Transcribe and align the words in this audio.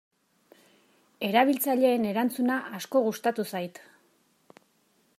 Erabiltzaileen 1.27 2.09
erantzuna 2.13 2.57
asko 2.81 3.05
gustatu 3.11 3.49
zait. 3.53 3.83